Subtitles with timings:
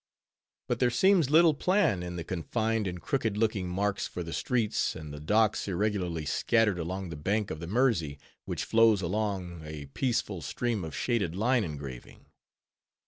[0.67, 4.95] _But there seems little plan in the confined and crooked looking marks for the streets,
[4.95, 9.85] and the docks irregularly scattered along the bank of the Mersey, which flows along, a
[9.93, 12.25] peaceful stream of shaded line engraving.